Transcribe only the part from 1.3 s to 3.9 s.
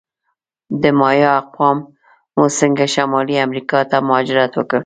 اقوامو څنګه شمالي امریکا